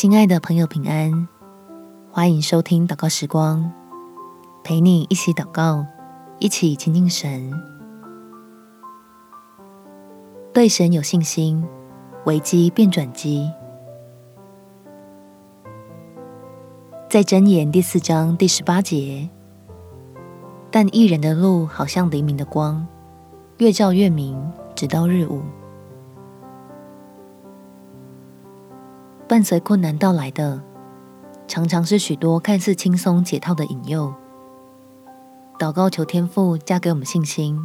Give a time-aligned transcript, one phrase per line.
[0.00, 1.28] 亲爱的朋友，平安！
[2.10, 3.70] 欢迎收听祷告时光，
[4.64, 5.84] 陪你一起祷告，
[6.38, 7.52] 一起亲近神。
[10.54, 11.62] 对神有信心，
[12.24, 13.46] 危机变转机。
[17.10, 19.28] 在箴言第四章第十八节，
[20.70, 22.86] 但义人的路好像黎明的光，
[23.58, 25.42] 越照越明，直到日午。
[29.30, 30.60] 伴随困难到来的，
[31.46, 34.12] 常常是许多看似轻松解套的引诱。
[35.56, 37.56] 祷告求天父加给我们信心，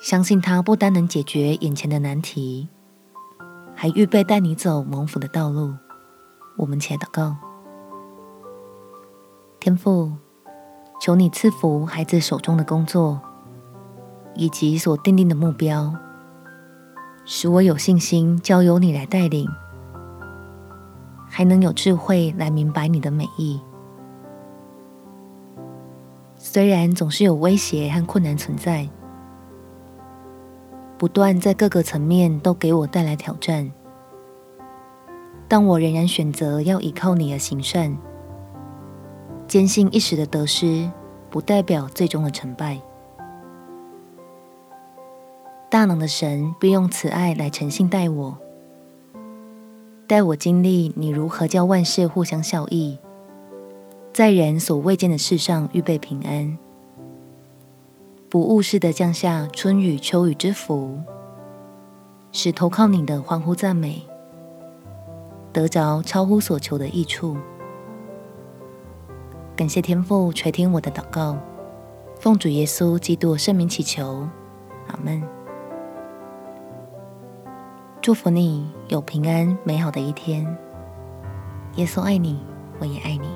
[0.00, 2.70] 相信他不单能解决眼前的难题，
[3.74, 5.74] 还预备带你走蒙福的道路。
[6.56, 7.36] 我们且祷告：
[9.60, 10.10] 天父，
[11.02, 13.20] 求你赐福孩子手中的工作，
[14.34, 15.94] 以及所定定的目标，
[17.26, 19.46] 使我有信心交由你来带领。
[21.36, 23.60] 还能有智慧来明白你的美意。
[26.34, 28.88] 虽然总是有威胁和困难存在，
[30.96, 33.70] 不断在各个层面都给我带来挑战，
[35.46, 37.94] 但我仍然选择要依靠你而行善，
[39.46, 40.90] 坚信一时的得失
[41.28, 42.80] 不代表最终的成败。
[45.68, 48.38] 大能的神必用慈爱来诚信待我。
[50.06, 52.96] 带我经历你如何叫万事互相效益，
[54.12, 56.56] 在人所未见的事上预备平安，
[58.28, 61.00] 不误事的降下春雨秋雨之福，
[62.30, 64.00] 使投靠你的欢呼赞美，
[65.52, 67.36] 得着超乎所求的益处。
[69.56, 71.36] 感谢天父垂听我的祷告，
[72.20, 74.28] 奉主耶稣基督圣名祈求，
[74.86, 75.20] 阿门。
[78.06, 80.46] 祝福你有平安美好的一天。
[81.74, 82.38] 耶稣爱你，
[82.78, 83.26] 我也爱你。